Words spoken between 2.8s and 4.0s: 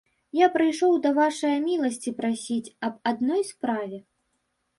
аб адной справе.